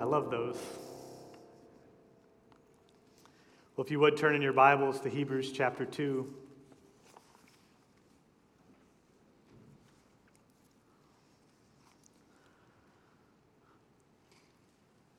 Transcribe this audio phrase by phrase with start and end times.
[0.00, 0.56] I love those.
[3.76, 6.26] Well, if you would turn in your Bibles to Hebrews chapter 2.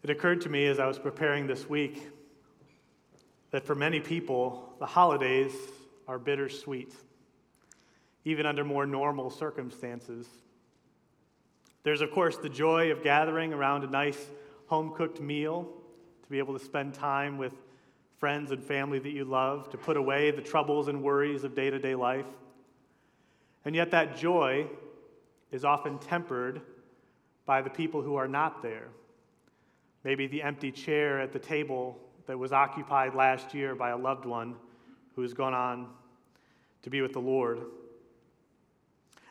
[0.01, 2.07] It occurred to me as I was preparing this week
[3.51, 5.53] that for many people, the holidays
[6.07, 6.91] are bittersweet,
[8.25, 10.25] even under more normal circumstances.
[11.83, 14.17] There's, of course, the joy of gathering around a nice
[14.71, 15.67] home cooked meal,
[16.23, 17.51] to be able to spend time with
[18.19, 21.69] friends and family that you love, to put away the troubles and worries of day
[21.69, 22.25] to day life.
[23.65, 24.67] And yet, that joy
[25.51, 26.61] is often tempered
[27.45, 28.87] by the people who are not there.
[30.05, 34.23] Maybe the empty chair at the table that was occupied last year by a loved
[34.23, 34.55] one
[35.17, 35.89] who has gone on
[36.83, 37.59] to be with the Lord.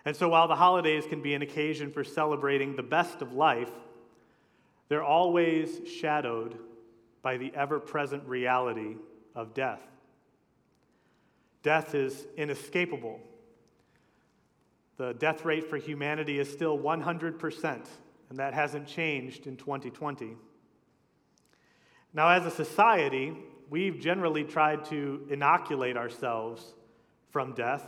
[0.04, 3.70] And so, while the holidays can be an occasion for celebrating the best of life,
[4.90, 6.58] they're always shadowed
[7.22, 8.96] by the ever present reality
[9.36, 9.80] of death.
[11.62, 13.20] Death is inescapable.
[14.96, 17.86] The death rate for humanity is still 100%,
[18.30, 20.36] and that hasn't changed in 2020.
[22.12, 23.36] Now, as a society,
[23.70, 26.74] we've generally tried to inoculate ourselves
[27.30, 27.86] from death.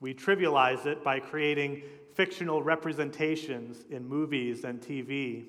[0.00, 1.82] We trivialize it by creating
[2.14, 5.48] fictional representations in movies and TV.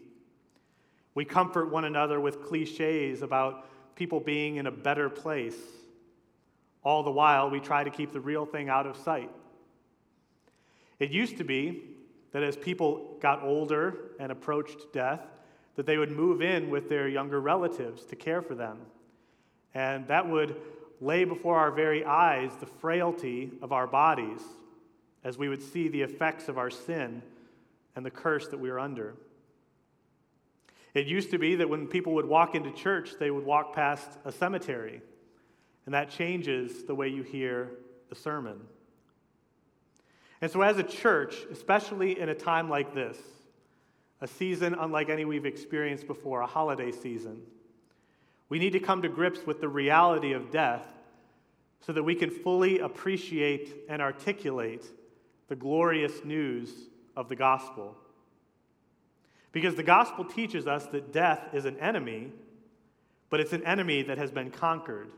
[1.18, 5.58] We comfort one another with cliches about people being in a better place.
[6.84, 9.32] All the while, we try to keep the real thing out of sight.
[11.00, 11.86] It used to be
[12.34, 15.22] that as people got older and approached death,
[15.74, 18.78] that they would move in with their younger relatives to care for them.
[19.74, 20.56] And that would
[21.02, 24.42] lay before our very eyes the frailty of our bodies
[25.24, 27.24] as we would see the effects of our sin
[27.96, 29.16] and the curse that we are under.
[30.98, 34.10] It used to be that when people would walk into church, they would walk past
[34.26, 35.00] a cemetery,
[35.86, 37.70] and that changes the way you hear
[38.10, 38.60] the sermon.
[40.42, 43.16] And so, as a church, especially in a time like this,
[44.22, 47.44] a season unlike any we've experienced before, a holiday season.
[48.50, 50.88] We need to come to grips with the reality of death
[51.86, 54.84] so that we can fully appreciate and articulate
[55.48, 56.72] the glorious news
[57.16, 57.96] of the gospel.
[59.58, 62.32] Because the gospel teaches us that death is an enemy,
[63.32, 65.10] but it's an enemy that has been conquered.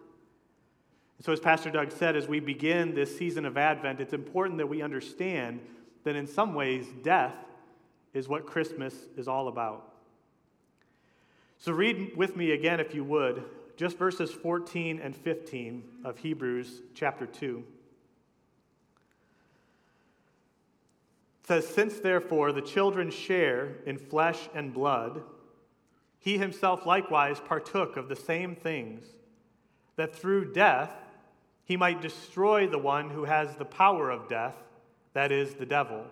[1.18, 4.58] And so, as Pastor Doug said, as we begin this season of Advent, it's important
[4.60, 5.60] that we understand
[6.06, 7.36] that in some ways, death
[8.14, 9.92] is what Christmas is all about.
[11.58, 13.44] So, read with me again, if you would,
[13.76, 17.62] just verses 14 and 15 of Hebrews chapter 2.
[21.50, 25.22] Says, Since therefore the children share in flesh and blood,
[26.18, 29.04] he himself likewise partook of the same things,
[29.98, 30.94] that through death
[31.66, 34.56] he might destroy the one who has the power of death,
[35.14, 36.06] that is, the devil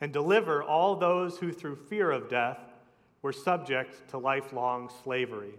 [0.00, 2.58] and deliver all those who, through fear of death,
[3.22, 5.54] were subject to lifelong slavery.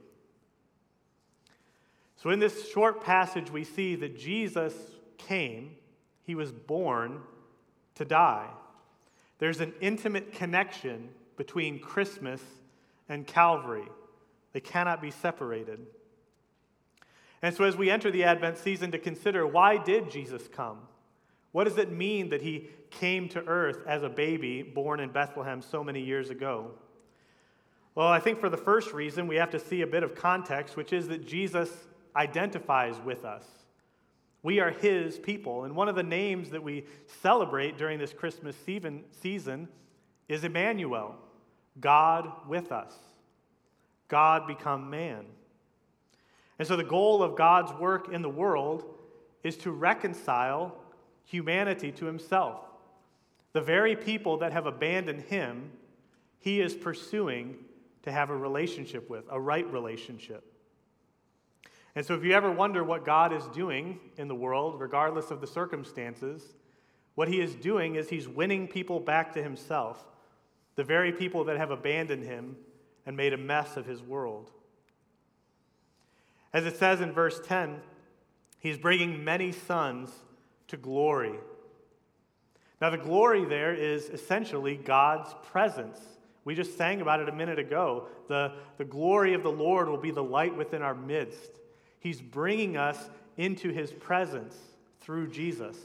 [2.15, 4.73] So, in this short passage, we see that Jesus
[5.17, 5.75] came,
[6.23, 7.21] he was born
[7.95, 8.47] to die.
[9.41, 12.43] There's an intimate connection between Christmas
[13.09, 13.87] and Calvary,
[14.53, 15.79] they cannot be separated.
[17.41, 20.77] And so, as we enter the Advent season to consider why did Jesus come?
[21.53, 25.63] What does it mean that he came to earth as a baby born in Bethlehem
[25.63, 26.69] so many years ago?
[27.95, 30.77] Well, I think for the first reason, we have to see a bit of context,
[30.77, 31.71] which is that Jesus
[32.15, 33.43] identifies with us.
[34.43, 35.65] We are his people.
[35.65, 36.85] And one of the names that we
[37.21, 38.55] celebrate during this Christmas
[39.21, 39.67] season
[40.27, 41.15] is Emmanuel,
[41.79, 42.93] God with us.
[44.07, 45.25] God become man.
[46.59, 48.83] And so the goal of God's work in the world
[49.43, 50.75] is to reconcile
[51.25, 52.59] humanity to himself.
[53.53, 55.71] The very people that have abandoned him,
[56.39, 57.55] he is pursuing
[58.03, 60.50] to have a relationship with, a right relationship.
[61.95, 65.41] And so, if you ever wonder what God is doing in the world, regardless of
[65.41, 66.43] the circumstances,
[67.15, 70.03] what he is doing is he's winning people back to himself,
[70.75, 72.55] the very people that have abandoned him
[73.05, 74.51] and made a mess of his world.
[76.53, 77.81] As it says in verse 10,
[78.59, 80.11] he's bringing many sons
[80.67, 81.35] to glory.
[82.79, 85.99] Now, the glory there is essentially God's presence.
[86.45, 88.07] We just sang about it a minute ago.
[88.27, 91.60] The, the glory of the Lord will be the light within our midst.
[92.01, 94.57] He's bringing us into his presence
[94.99, 95.77] through Jesus.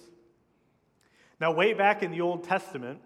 [1.41, 2.99] Now, way back in the Old Testament,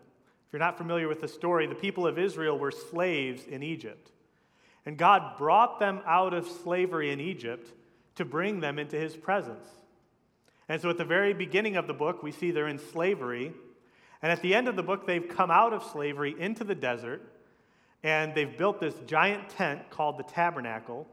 [0.47, 4.13] if you're not familiar with the story, the people of Israel were slaves in Egypt.
[4.87, 7.73] And God brought them out of slavery in Egypt
[8.15, 9.67] to bring them into his presence.
[10.69, 13.53] And so at the very beginning of the book, we see they're in slavery.
[14.23, 17.23] And at the end of the book, they've come out of slavery into the desert.
[18.05, 21.09] And they've built this giant tent called the tabernacle.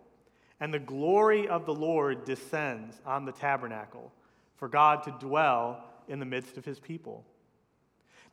[0.59, 4.11] And the glory of the Lord descends on the tabernacle
[4.55, 7.23] for God to dwell in the midst of his people.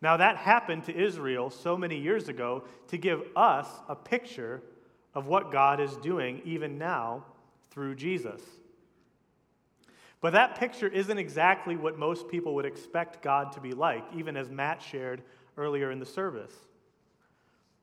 [0.01, 4.63] Now, that happened to Israel so many years ago to give us a picture
[5.15, 7.25] of what God is doing even now
[7.71, 8.43] through Jesus.
[10.21, 14.37] But that picture isn't exactly what most people would expect God to be like, even
[14.37, 15.23] as Matt shared
[15.57, 16.55] earlier in the service.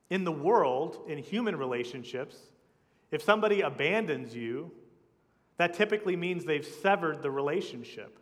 [0.09, 2.35] In the world, in human relationships,
[3.11, 4.71] if somebody abandons you,
[5.57, 8.17] that typically means they've severed the relationship.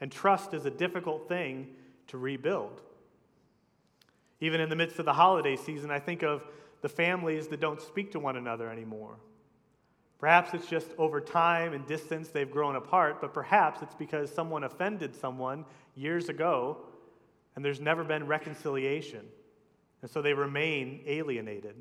[0.00, 1.68] And trust is a difficult thing
[2.08, 2.80] to rebuild.
[4.40, 6.42] Even in the midst of the holiday season, I think of
[6.80, 9.16] the families that don't speak to one another anymore.
[10.18, 14.64] Perhaps it's just over time and distance they've grown apart, but perhaps it's because someone
[14.64, 15.64] offended someone
[15.94, 16.78] years ago
[17.56, 19.26] and there's never been reconciliation.
[20.02, 21.74] And so they remain alienated.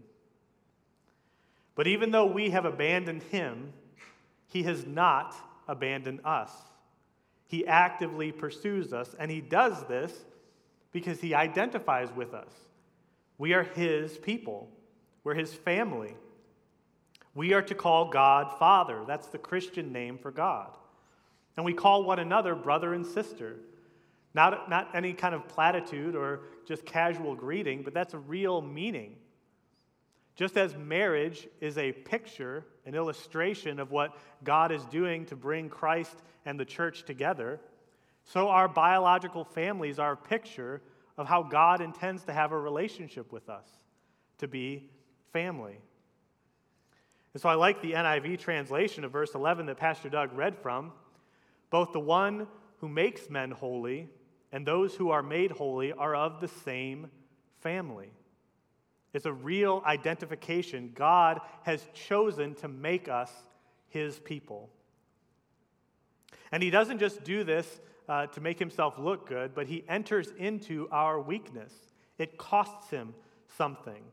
[1.75, 3.73] But even though we have abandoned him,
[4.47, 5.35] he has not
[5.67, 6.51] abandoned us.
[7.47, 10.13] He actively pursues us, and he does this
[10.91, 12.51] because he identifies with us.
[13.37, 14.69] We are his people.
[15.23, 16.15] We're his family.
[17.35, 19.03] We are to call God Father.
[19.07, 20.69] That's the Christian name for God.
[21.57, 23.57] And we call one another brother and sister.
[24.35, 29.15] Not, not any kind of platitude or just casual greeting, but that's a real meaning.
[30.35, 35.69] Just as marriage is a picture, an illustration of what God is doing to bring
[35.69, 36.15] Christ
[36.45, 37.59] and the church together,
[38.25, 40.81] so our biological families are a picture
[41.17, 43.67] of how God intends to have a relationship with us,
[44.39, 44.89] to be
[45.31, 45.77] family.
[47.33, 50.91] And so I like the NIV translation of verse 11 that Pastor Doug read from.
[51.69, 52.47] Both the one
[52.77, 54.09] who makes men holy
[54.51, 57.09] and those who are made holy are of the same
[57.61, 58.11] family.
[59.13, 60.91] It's a real identification.
[60.95, 63.31] God has chosen to make us
[63.89, 64.69] his people.
[66.51, 67.79] And he doesn't just do this
[68.09, 71.73] uh, to make himself look good, but he enters into our weakness.
[72.17, 73.13] It costs him
[73.57, 74.03] something.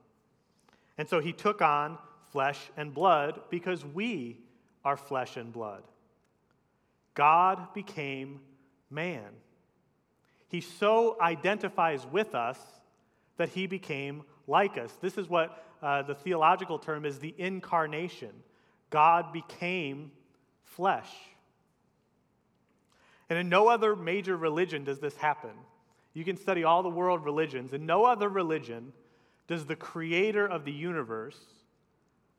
[0.99, 1.99] And so he took on
[2.31, 4.39] flesh and blood because we
[4.85, 5.83] are flesh and blood.
[7.15, 8.41] God became
[8.91, 9.29] man.
[10.49, 12.59] He so identifies with us
[13.37, 14.97] that he became like us.
[15.01, 18.31] This is what uh, the theological term is the incarnation.
[18.91, 20.11] God became
[20.65, 21.11] flesh.
[23.29, 25.53] And in no other major religion does this happen.
[26.13, 27.73] You can study all the world religions.
[27.73, 28.93] In no other religion
[29.47, 31.39] does the creator of the universe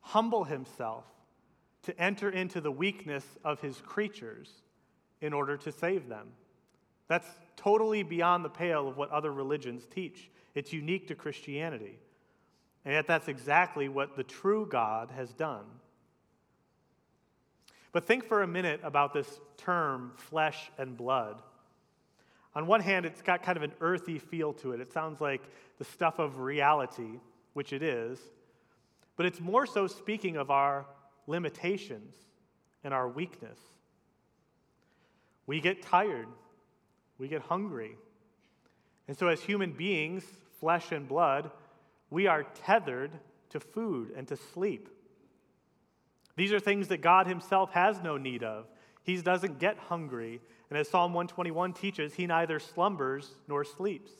[0.00, 1.04] humble himself
[1.84, 4.50] to enter into the weakness of his creatures
[5.20, 6.28] in order to save them.
[7.08, 10.30] That's totally beyond the pale of what other religions teach.
[10.54, 11.98] It's unique to Christianity.
[12.84, 15.64] And yet, that's exactly what the true God has done.
[17.92, 21.42] But think for a minute about this term, flesh and blood.
[22.54, 24.80] On one hand, it's got kind of an earthy feel to it.
[24.80, 25.42] It sounds like
[25.78, 27.20] the stuff of reality,
[27.52, 28.18] which it is,
[29.16, 30.86] but it's more so speaking of our
[31.26, 32.14] limitations
[32.84, 33.58] and our weakness.
[35.46, 36.28] We get tired,
[37.18, 37.96] we get hungry.
[39.08, 40.24] And so, as human beings,
[40.62, 41.50] flesh and blood,
[42.08, 43.10] we are tethered
[43.50, 44.88] to food and to sleep.
[46.36, 48.66] These are things that God Himself has no need of.
[49.02, 50.40] He doesn't get hungry.
[50.70, 54.12] And as Psalm 121 teaches, He neither slumbers nor sleeps.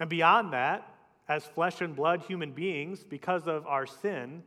[0.00, 0.92] And beyond that,
[1.28, 4.42] as flesh and blood human beings, because of our sin,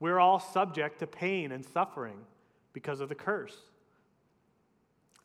[0.00, 2.18] we're all subject to pain and suffering
[2.72, 3.56] because of the curse.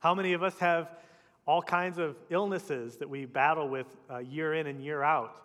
[0.02, 0.92] How many of us have
[1.51, 5.36] all kinds of illnesses that we battle with uh, year in and year out,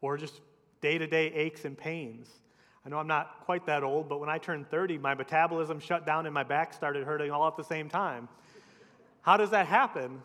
[0.00, 0.40] or just
[0.80, 2.28] day to day aches and pains?
[2.84, 6.06] I know I'm not quite that old, but when I turned 30, my metabolism shut
[6.06, 8.28] down and my back started hurting all at the same time.
[9.22, 10.22] How does that happen?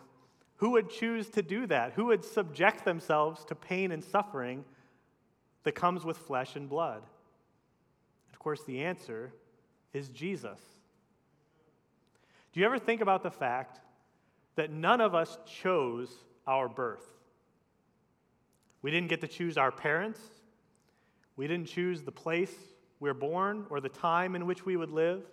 [0.58, 1.94] Who would choose to do that?
[1.94, 4.64] Who would subject themselves to pain and suffering
[5.64, 7.02] that comes with flesh and blood?
[8.32, 9.34] Of course, the answer
[9.94, 10.60] is Jesus.
[12.54, 13.80] Do you ever think about the fact
[14.56, 16.10] that none of us chose
[16.48, 17.06] our birth?
[18.82, 20.20] We didn't get to choose our parents.
[21.36, 22.54] We didn't choose the place
[23.00, 25.24] we we're born or the time in which we would live.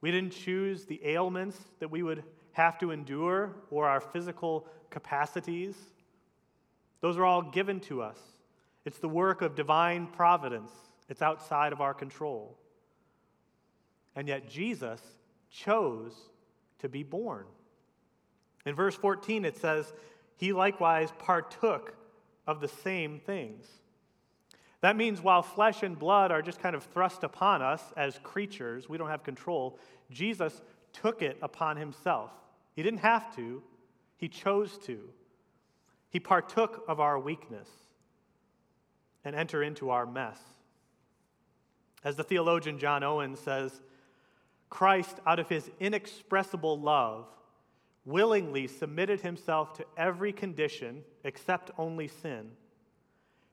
[0.00, 5.76] We didn't choose the ailments that we would have to endure or our physical capacities.
[7.00, 8.18] Those are all given to us.
[8.84, 10.72] It's the work of divine providence,
[11.08, 12.58] it's outside of our control.
[14.16, 15.00] And yet, Jesus
[15.50, 16.12] chose
[16.80, 17.44] to be born.
[18.68, 19.94] In verse 14, it says,
[20.36, 21.94] He likewise partook
[22.46, 23.66] of the same things.
[24.82, 28.86] That means while flesh and blood are just kind of thrust upon us as creatures,
[28.86, 29.78] we don't have control,
[30.10, 30.60] Jesus
[30.92, 32.30] took it upon himself.
[32.76, 33.62] He didn't have to,
[34.18, 35.00] he chose to.
[36.10, 37.70] He partook of our weakness
[39.24, 40.38] and enter into our mess.
[42.04, 43.80] As the theologian John Owen says,
[44.68, 47.24] Christ, out of his inexpressible love,
[48.08, 52.50] willingly submitted himself to every condition except only sin.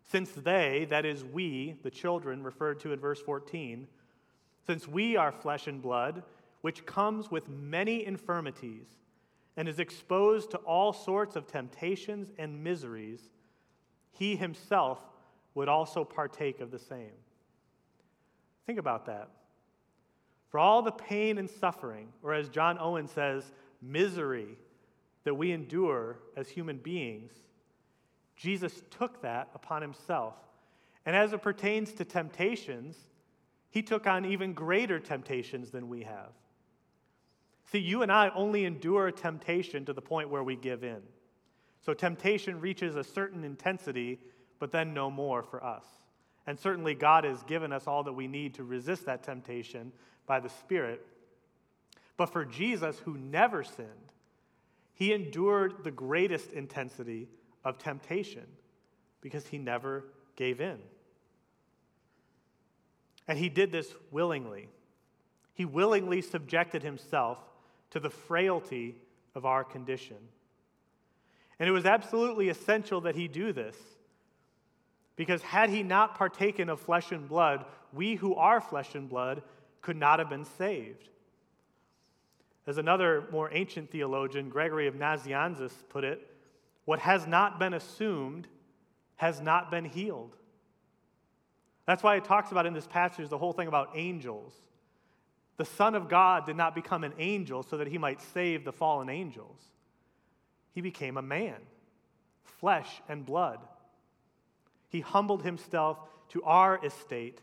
[0.09, 3.88] Since they, that is, we, the children referred to in verse 14,
[4.65, 6.24] since we are flesh and blood,
[6.62, 8.88] which comes with many infirmities
[9.57, 13.21] and is exposed to all sorts of temptations and miseries,
[14.12, 15.00] he himself
[15.53, 17.12] would also partake of the same.
[18.65, 19.29] Think about that.
[20.50, 23.51] For all the pain and suffering, or as John Owen says,
[23.86, 24.58] misery
[25.24, 27.32] that we endure as human beings,
[28.36, 30.36] Jesus took that upon himself.
[31.06, 32.98] And as it pertains to temptations,
[33.70, 36.32] he took on even greater temptations than we have.
[37.72, 41.01] See, you and I only endure temptation to the point where we give in.
[41.82, 44.20] So temptation reaches a certain intensity,
[44.60, 45.86] but then no more for us.
[46.48, 49.92] And certainly, God has given us all that we need to resist that temptation
[50.27, 51.06] by the Spirit.
[52.17, 53.89] But for Jesus, who never sinned,
[54.93, 57.27] he endured the greatest intensity
[57.63, 58.45] of temptation
[59.22, 60.05] because he never
[60.36, 60.79] gave in.
[63.27, 64.69] And he did this willingly.
[65.53, 67.39] He willingly subjected himself
[67.91, 68.95] to the frailty
[69.34, 70.17] of our condition.
[71.60, 73.75] And it was absolutely essential that he do this.
[75.15, 79.41] Because had he not partaken of flesh and blood, we who are flesh and blood
[79.81, 81.10] could not have been saved.
[82.67, 86.27] As another more ancient theologian, Gregory of Nazianzus, put it,
[86.86, 88.48] what has not been assumed
[89.17, 90.36] has not been healed.
[91.86, 94.53] That's why it talks about in this passage the whole thing about angels.
[95.57, 98.74] The Son of God did not become an angel so that he might save the
[98.74, 99.60] fallen angels.
[100.74, 101.55] He became a man,
[102.43, 103.60] flesh and blood.
[104.89, 107.39] He humbled himself to our estate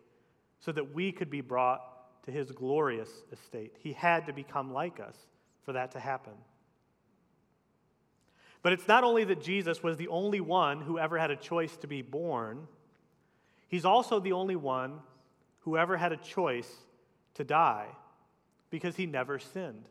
[0.61, 1.83] so that we could be brought
[2.25, 3.77] to his glorious estate.
[3.81, 5.17] He had to become like us
[5.65, 6.35] for that to happen.
[8.63, 11.77] But it's not only that Jesus was the only one who ever had a choice
[11.79, 12.69] to be born,
[13.69, 15.01] he's also the only one
[15.61, 16.71] who ever had a choice
[17.35, 17.87] to die
[18.71, 19.89] because he never sinned.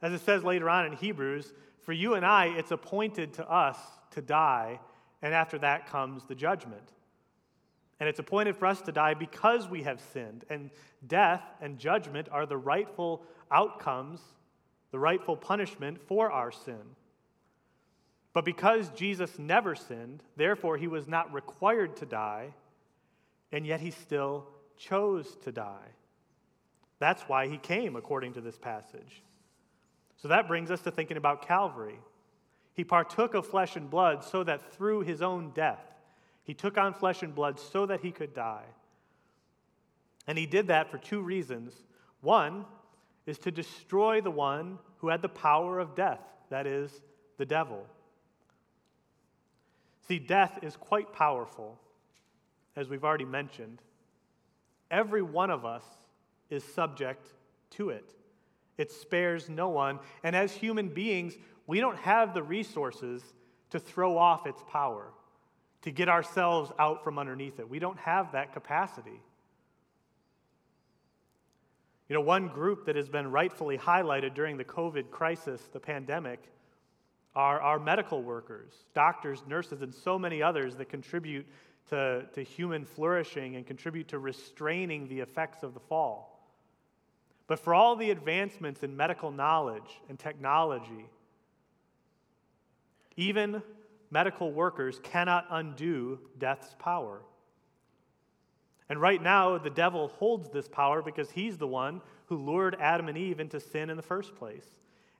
[0.00, 3.78] As it says later on in Hebrews, for you and I, it's appointed to us
[4.12, 4.80] to die,
[5.22, 6.92] and after that comes the judgment.
[8.00, 10.44] And it's appointed for us to die because we have sinned.
[10.50, 10.70] And
[11.06, 14.20] death and judgment are the rightful outcomes,
[14.90, 16.82] the rightful punishment for our sin.
[18.32, 22.52] But because Jesus never sinned, therefore he was not required to die,
[23.52, 25.92] and yet he still chose to die.
[26.98, 29.22] That's why he came, according to this passage.
[30.16, 31.98] So that brings us to thinking about Calvary.
[32.74, 35.93] He partook of flesh and blood so that through his own death,
[36.44, 38.64] he took on flesh and blood so that he could die.
[40.26, 41.74] And he did that for two reasons.
[42.20, 42.64] One
[43.26, 46.20] is to destroy the one who had the power of death,
[46.50, 47.02] that is,
[47.38, 47.84] the devil.
[50.06, 51.78] See, death is quite powerful,
[52.76, 53.80] as we've already mentioned.
[54.90, 55.84] Every one of us
[56.50, 57.26] is subject
[57.70, 58.14] to it,
[58.76, 59.98] it spares no one.
[60.22, 61.36] And as human beings,
[61.66, 63.22] we don't have the resources
[63.70, 65.08] to throw off its power,
[65.84, 67.68] to get ourselves out from underneath it.
[67.68, 69.20] We don't have that capacity.
[72.08, 76.40] You know, one group that has been rightfully highlighted during the COVID crisis, the pandemic,
[77.36, 81.46] are our medical workers, doctors, nurses, and so many others that contribute
[81.90, 86.48] to, to human flourishing and contribute to restraining the effects of the fall.
[87.46, 91.10] But for all the advancements in medical knowledge and technology,
[93.16, 93.62] even
[94.10, 97.22] medical workers cannot undo death's power.
[98.88, 103.08] And right now, the devil holds this power because he's the one who lured Adam
[103.08, 104.66] and Eve into sin in the first place.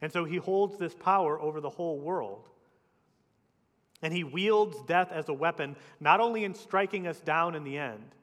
[0.02, 2.48] And so he holds this power over the whole world.
[4.02, 7.78] And he wields death as a weapon, not only in striking us down in the
[7.78, 8.14] end,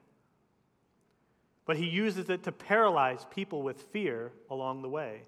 [1.64, 5.22] but he uses it to paralyze people with fear along the way.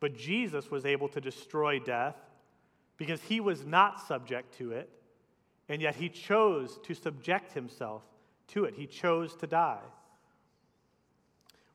[0.00, 2.16] But Jesus was able to destroy death
[3.00, 4.90] because he was not subject to it,
[5.70, 8.02] and yet he chose to subject himself
[8.48, 8.74] to it.
[8.76, 9.80] He chose to die.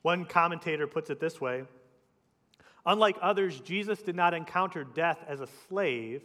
[0.03, 1.63] One commentator puts it this way
[2.85, 6.21] Unlike others, Jesus did not encounter death as a slave,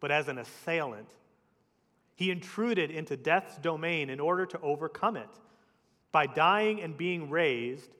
[0.00, 1.08] but as an assailant.
[2.14, 5.30] He intruded into death's domain in order to overcome it.
[6.12, 7.90] By dying and being raised,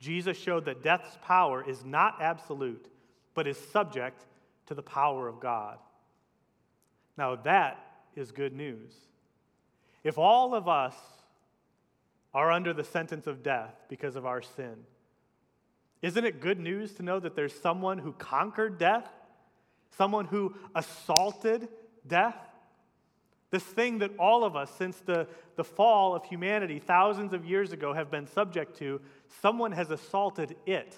[0.00, 2.88] Jesus showed that death's power is not absolute,
[3.34, 4.24] but is subject
[4.68, 5.78] to the power of God.
[7.16, 7.78] Now, that
[8.14, 8.92] is good news.
[10.04, 10.94] If all of us
[12.32, 14.76] are under the sentence of death because of our sin,
[16.02, 19.08] isn't it good news to know that there's someone who conquered death?
[19.96, 21.68] Someone who assaulted
[22.06, 22.36] death?
[23.50, 27.72] This thing that all of us, since the, the fall of humanity thousands of years
[27.72, 29.00] ago, have been subject to,
[29.40, 30.94] someone has assaulted it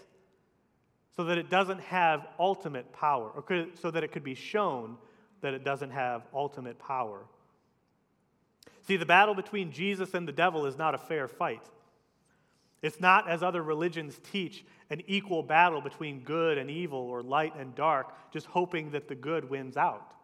[1.17, 4.97] so that it doesn't have ultimate power, or could, so that it could be shown
[5.41, 7.21] that it doesn't have ultimate power.
[8.87, 11.63] See, the battle between Jesus and the devil is not a fair fight.
[12.83, 17.55] It's not, as other religions teach, an equal battle between good and evil or light
[17.57, 20.15] and dark, just hoping that the good wins out.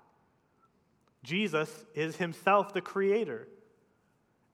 [1.23, 3.47] Jesus is himself the creator.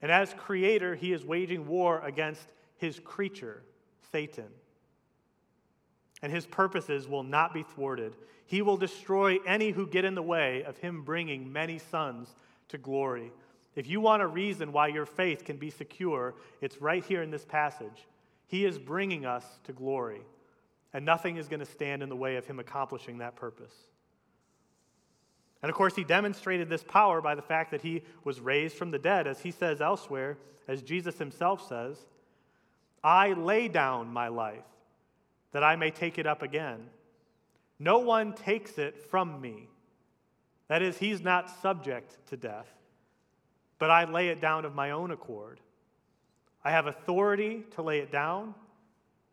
[0.01, 2.47] And as creator, he is waging war against
[2.77, 3.63] his creature,
[4.11, 4.49] Satan.
[6.23, 8.17] And his purposes will not be thwarted.
[8.47, 12.35] He will destroy any who get in the way of him bringing many sons
[12.69, 13.33] to glory.
[13.75, 17.31] If you want a reason why your faith can be secure, it's right here in
[17.31, 18.07] this passage.
[18.47, 20.21] He is bringing us to glory,
[20.93, 23.75] and nothing is going to stand in the way of him accomplishing that purpose.
[25.63, 28.91] And of course, he demonstrated this power by the fact that he was raised from
[28.91, 30.37] the dead, as he says elsewhere,
[30.69, 31.97] as Jesus himself says,
[33.03, 34.65] I lay down my life
[35.53, 36.89] that I may take it up again.
[37.79, 39.69] No one takes it from me.
[40.69, 42.73] That is, he's not subject to death
[43.83, 45.59] but I lay it down of my own accord.
[46.63, 48.55] I have authority to lay it down,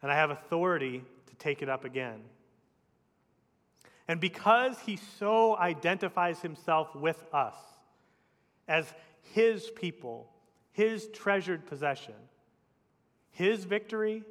[0.01, 2.21] and I have authority to take it up again.
[4.07, 7.53] And because he so identifies himself with us
[8.67, 8.91] as
[9.21, 10.31] his people,
[10.71, 12.15] his treasured possession,
[13.29, 14.23] his victory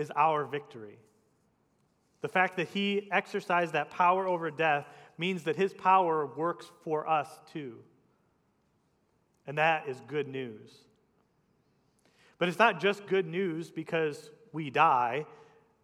[0.00, 0.98] is our victory.
[2.22, 4.86] The fact that he exercised that power over death
[5.16, 7.76] means that his power works for us too.
[9.46, 10.70] And that is good news.
[12.38, 15.26] But it's not just good news because we die,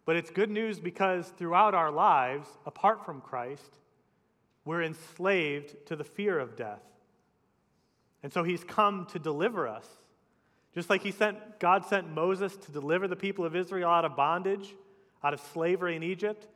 [0.05, 3.77] but it's good news because throughout our lives, apart from Christ,
[4.65, 6.81] we're enslaved to the fear of death.
[8.23, 9.87] And so he's come to deliver us.
[10.77, 14.15] Just like he sent, God sent Moses to deliver the people of Israel out of
[14.15, 14.75] bondage,
[15.23, 16.47] out of slavery in Egypt,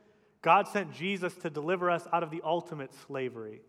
[0.42, 3.62] God sent Jesus to deliver us out of the ultimate slavery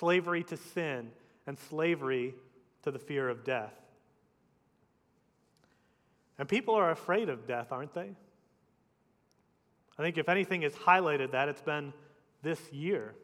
[0.00, 1.12] slavery to sin
[1.46, 2.34] and slavery
[2.82, 3.72] to the fear of death.
[6.36, 8.10] And people are afraid of death, aren't they?
[9.96, 11.92] I think if anything has highlighted that, it's been
[12.42, 13.14] this year.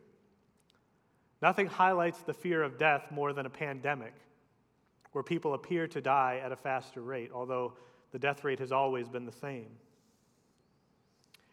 [1.43, 4.15] Nothing highlights the fear of death more than a pandemic,
[5.13, 7.75] where people appear to die at a faster rate, although
[8.13, 9.69] the death rate has always been the same.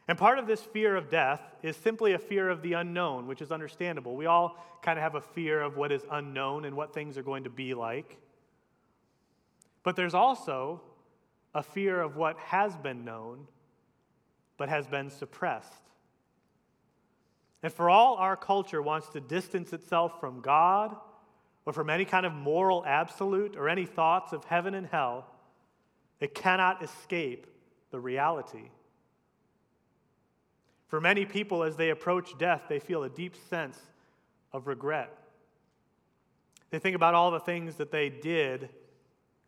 [0.07, 3.41] And part of this fear of death is simply a fear of the unknown, which
[3.41, 4.15] is understandable.
[4.15, 7.23] We all kind of have a fear of what is unknown and what things are
[7.23, 8.17] going to be like.
[9.83, 10.81] But there's also
[11.53, 13.47] a fear of what has been known
[14.57, 15.83] but has been suppressed.
[17.63, 20.95] And for all our culture wants to distance itself from God
[21.65, 25.27] or from any kind of moral absolute or any thoughts of heaven and hell,
[26.19, 27.47] it cannot escape
[27.91, 28.69] the reality
[30.89, 33.79] for many people, as they approach death, they feel a deep sense
[34.51, 35.15] of regret.
[36.71, 38.69] They think about all the things that they did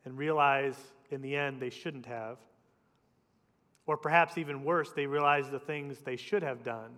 [0.06, 0.76] and realize
[1.10, 2.38] in the end they shouldn't have.
[3.88, 6.92] Or perhaps even worse, they realize the things they should have done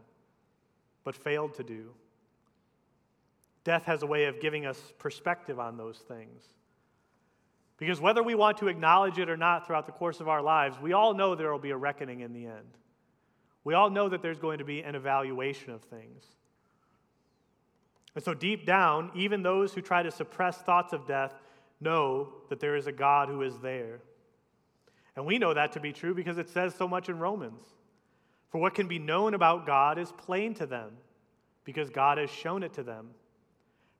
[1.05, 1.91] but failed to do.
[3.63, 6.43] Death has a way of giving us perspective on those things.
[7.77, 10.77] Because whether we want to acknowledge it or not throughout the course of our lives,
[10.81, 12.77] we all know there will be a reckoning in the end.
[13.63, 16.23] We all know that there's going to be an evaluation of things.
[18.15, 21.33] And so, deep down, even those who try to suppress thoughts of death
[21.81, 24.01] know that there is a God who is there.
[25.15, 27.63] And we know that to be true because it says so much in Romans.
[28.49, 30.91] For what can be known about God is plain to them,
[31.65, 33.09] because God has shown it to them.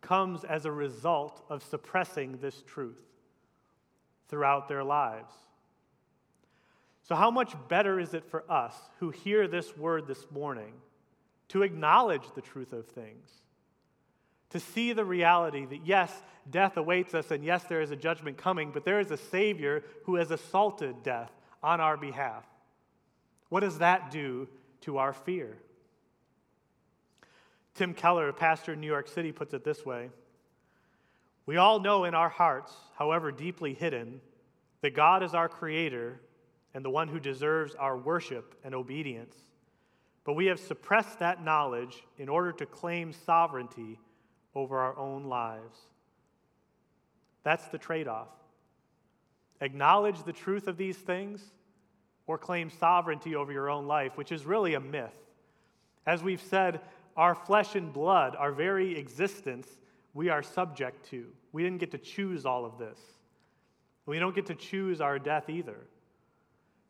[0.00, 3.00] comes as a result of suppressing this truth
[4.28, 5.32] throughout their lives.
[7.02, 10.72] So, how much better is it for us who hear this word this morning
[11.48, 13.28] to acknowledge the truth of things?
[14.50, 16.12] To see the reality that yes,
[16.48, 19.82] death awaits us, and yes, there is a judgment coming, but there is a Savior
[20.04, 21.30] who has assaulted death
[21.62, 22.44] on our behalf.
[23.48, 24.48] What does that do
[24.82, 25.56] to our fear?
[27.74, 30.10] Tim Keller, a pastor in New York City, puts it this way
[31.46, 34.20] We all know in our hearts, however deeply hidden,
[34.82, 36.20] that God is our creator
[36.74, 39.36] and the one who deserves our worship and obedience.
[40.24, 43.98] But we have suppressed that knowledge in order to claim sovereignty
[44.54, 45.78] over our own lives.
[47.42, 48.28] That's the trade off.
[49.60, 51.42] Acknowledge the truth of these things
[52.26, 55.14] or claim sovereignty over your own life, which is really a myth.
[56.06, 56.80] As we've said,
[57.20, 59.68] our flesh and blood, our very existence,
[60.14, 61.26] we are subject to.
[61.52, 62.98] We didn't get to choose all of this.
[64.06, 65.76] We don't get to choose our death either.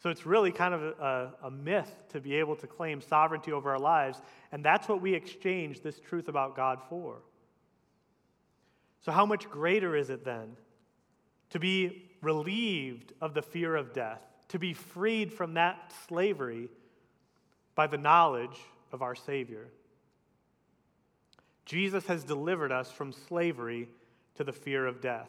[0.00, 3.72] So it's really kind of a, a, myth to be able to claim sovereignty over
[3.72, 7.16] our lives, and that's what we exchange this truth about God for.
[9.00, 10.56] So, how much greater is it then
[11.50, 16.68] to be relieved of the fear of death, to be freed from that slavery
[17.74, 18.60] by the knowledge
[18.92, 19.66] of our Savior?
[21.70, 23.88] Jesus has delivered us from slavery
[24.34, 25.28] to the fear of death.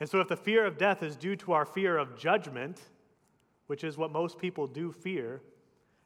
[0.00, 2.80] And so, if the fear of death is due to our fear of judgment,
[3.68, 5.40] which is what most people do fear,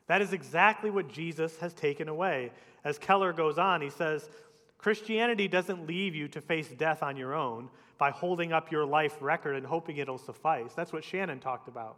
[0.09, 2.53] that is exactly what Jesus has taken away.
[2.85, 4.29] As Keller goes on, he says,
[4.77, 9.17] Christianity doesn't leave you to face death on your own by holding up your life
[9.23, 10.75] record and hoping it'll suffice.
[10.75, 11.97] That's what Shannon talked about,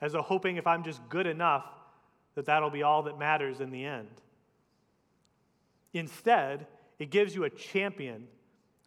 [0.00, 1.66] as a hoping if I'm just good enough,
[2.36, 4.20] that that'll be all that matters in the end.
[5.92, 6.66] Instead,
[6.98, 8.26] it gives you a champion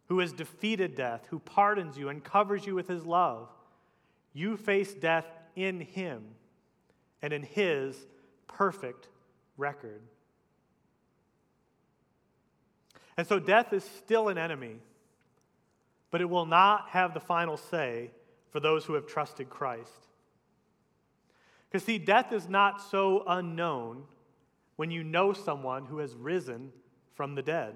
[0.07, 3.47] who has defeated death, who pardons you and covers you with his love.
[4.33, 6.23] You face death in him
[7.21, 7.95] and in his
[8.47, 9.07] perfect
[9.57, 10.01] record.
[13.17, 14.75] And so death is still an enemy,
[16.09, 18.11] but it will not have the final say
[18.49, 20.07] for those who have trusted Christ.
[21.69, 24.03] Because, see, death is not so unknown
[24.75, 26.71] when you know someone who has risen
[27.21, 27.75] from the dead.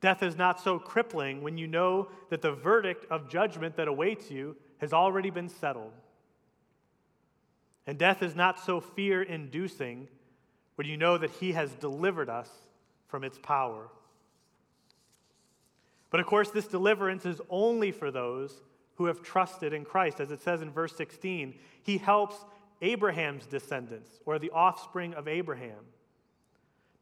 [0.00, 4.30] Death is not so crippling when you know that the verdict of judgment that awaits
[4.30, 5.92] you has already been settled.
[7.86, 10.08] And death is not so fear inducing
[10.76, 12.48] when you know that He has delivered us
[13.08, 13.88] from its power.
[16.08, 18.62] But of course, this deliverance is only for those
[18.94, 20.18] who have trusted in Christ.
[20.18, 22.36] As it says in verse 16, He helps
[22.80, 25.84] Abraham's descendants, or the offspring of Abraham.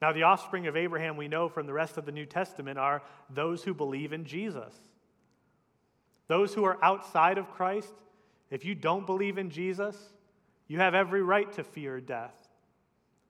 [0.03, 3.03] Now, the offspring of Abraham, we know from the rest of the New Testament, are
[3.31, 4.75] those who believe in Jesus.
[6.27, 7.93] Those who are outside of Christ,
[8.51, 9.97] if you don't believe in Jesus,
[10.69, 12.49] you have every right to fear death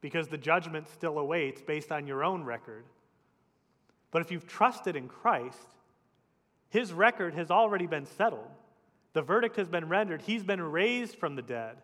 [0.01, 2.85] because the judgment still awaits based on your own record.
[4.11, 5.67] But if you've trusted in Christ,
[6.69, 8.51] his record has already been settled.
[9.13, 10.23] The verdict has been rendered.
[10.23, 11.77] He's been raised from the dead.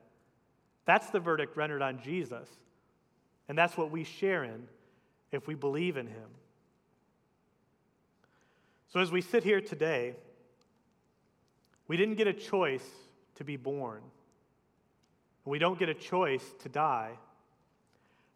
[0.84, 2.48] That's the verdict rendered on Jesus.
[3.50, 4.68] And that's what we share in
[5.32, 6.28] if we believe in him.
[8.92, 10.14] So, as we sit here today,
[11.88, 12.88] we didn't get a choice
[13.34, 14.02] to be born.
[15.44, 17.18] We don't get a choice to die.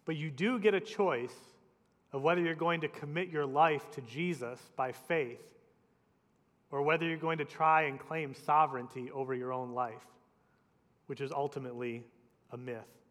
[0.04, 1.36] But you do get a choice
[2.12, 5.54] of whether you're going to commit your life to Jesus by faith
[6.72, 10.08] or whether you're going to try and claim sovereignty over your own life,
[11.06, 12.02] which is ultimately
[12.50, 13.03] a myth.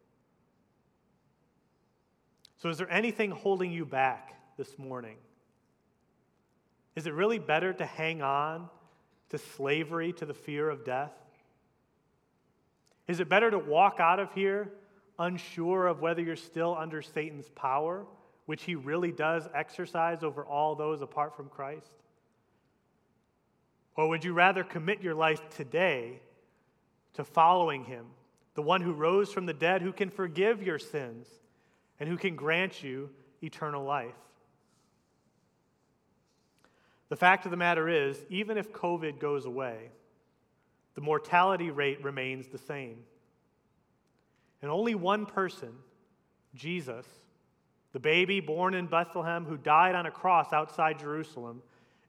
[2.64, 5.18] So, is there anything holding you back this morning?
[6.96, 8.70] Is it really better to hang on
[9.28, 11.12] to slavery, to the fear of death?
[13.06, 14.70] Is it better to walk out of here
[15.18, 18.06] unsure of whether you're still under Satan's power,
[18.46, 21.92] which he really does exercise over all those apart from Christ?
[23.94, 26.18] Or would you rather commit your life today
[27.12, 28.06] to following him,
[28.54, 31.26] the one who rose from the dead, who can forgive your sins?
[32.00, 33.10] And who can grant you
[33.42, 34.14] eternal life.
[37.08, 39.90] The fact of the matter is, even if COVID goes away,
[40.94, 42.98] the mortality rate remains the same.
[44.62, 45.72] And only one person,
[46.54, 47.06] Jesus,
[47.92, 51.62] the baby born in Bethlehem who died on a cross outside Jerusalem,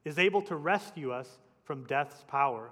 [0.06, 1.28] is able to rescue us
[1.64, 2.72] from death's power.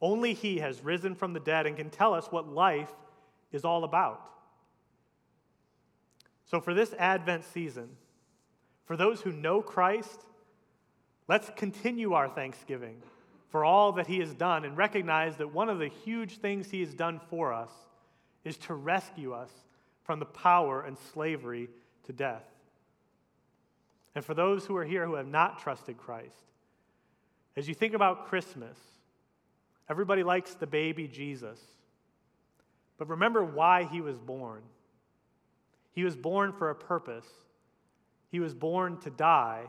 [0.00, 2.92] Only He has risen from the dead and can tell us what life
[3.52, 4.28] is all about.
[6.54, 7.88] So, for this Advent season,
[8.84, 10.24] for those who know Christ,
[11.26, 13.02] let's continue our thanksgiving
[13.48, 16.78] for all that He has done and recognize that one of the huge things He
[16.78, 17.72] has done for us
[18.44, 19.50] is to rescue us
[20.04, 21.70] from the power and slavery
[22.06, 22.44] to death.
[24.14, 26.52] And for those who are here who have not trusted Christ,
[27.56, 28.78] as you think about Christmas,
[29.90, 31.58] everybody likes the baby Jesus.
[32.96, 34.62] But remember why he was born.
[35.94, 37.26] He was born for a purpose.
[38.30, 39.66] He was born to die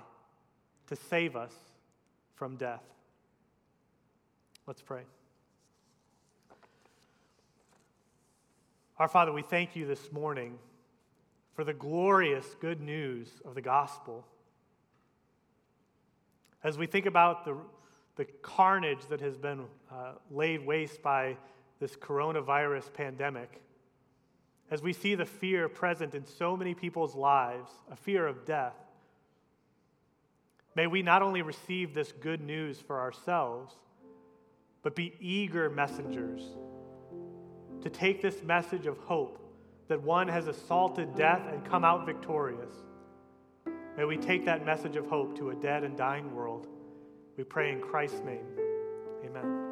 [0.88, 1.54] to save us
[2.36, 2.84] from death.
[4.68, 5.04] Let's pray.
[8.98, 10.58] Our Father, we thank you this morning
[11.54, 14.26] for the glorious good news of the gospel.
[16.64, 17.58] As we think about the,
[18.16, 21.38] the carnage that has been uh, laid waste by
[21.80, 23.62] this coronavirus pandemic,
[24.72, 28.76] as we see the fear present in so many people's lives, a fear of death,
[30.76, 33.76] may we not only receive this good news for ourselves,
[34.82, 36.42] but be eager messengers
[37.82, 39.40] to take this message of hope
[39.88, 42.74] that one has assaulted death and come out victorious.
[43.98, 46.68] May we take that message of hope to a dead and dying world.
[47.38, 48.46] We pray in Christ's name.
[49.26, 49.65] Amen.